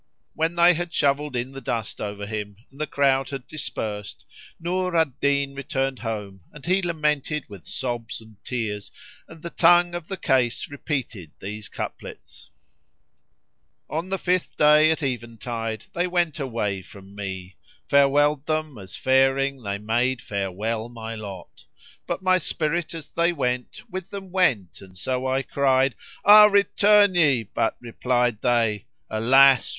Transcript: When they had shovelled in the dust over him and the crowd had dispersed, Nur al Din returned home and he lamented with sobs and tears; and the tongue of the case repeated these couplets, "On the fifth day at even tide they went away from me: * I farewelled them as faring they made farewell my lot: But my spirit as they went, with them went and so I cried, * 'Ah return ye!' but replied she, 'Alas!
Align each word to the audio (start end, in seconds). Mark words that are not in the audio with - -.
When 0.33 0.55
they 0.55 0.73
had 0.73 0.91
shovelled 0.91 1.35
in 1.35 1.51
the 1.51 1.61
dust 1.61 2.01
over 2.01 2.25
him 2.25 2.55
and 2.71 2.81
the 2.81 2.87
crowd 2.87 3.29
had 3.29 3.45
dispersed, 3.45 4.25
Nur 4.59 4.95
al 4.95 5.13
Din 5.19 5.53
returned 5.53 5.99
home 5.99 6.41
and 6.51 6.65
he 6.65 6.81
lamented 6.81 7.47
with 7.47 7.67
sobs 7.67 8.19
and 8.19 8.35
tears; 8.43 8.91
and 9.27 9.43
the 9.43 9.51
tongue 9.51 9.93
of 9.93 10.07
the 10.07 10.17
case 10.17 10.71
repeated 10.71 11.29
these 11.37 11.69
couplets, 11.69 12.49
"On 13.91 14.09
the 14.09 14.17
fifth 14.17 14.57
day 14.57 14.89
at 14.89 15.03
even 15.03 15.37
tide 15.37 15.85
they 15.93 16.07
went 16.07 16.39
away 16.39 16.81
from 16.81 17.13
me: 17.13 17.57
* 17.73 17.85
I 17.87 17.93
farewelled 17.93 18.47
them 18.47 18.79
as 18.79 18.97
faring 18.97 19.61
they 19.61 19.77
made 19.77 20.19
farewell 20.19 20.89
my 20.89 21.13
lot: 21.13 21.65
But 22.07 22.23
my 22.23 22.39
spirit 22.39 22.95
as 22.95 23.09
they 23.09 23.33
went, 23.33 23.83
with 23.87 24.09
them 24.09 24.31
went 24.31 24.81
and 24.81 24.97
so 24.97 25.27
I 25.27 25.43
cried, 25.43 25.93
* 26.11 26.25
'Ah 26.25 26.45
return 26.45 27.13
ye!' 27.13 27.43
but 27.43 27.75
replied 27.79 28.39
she, 28.43 28.85
'Alas! 29.11 29.69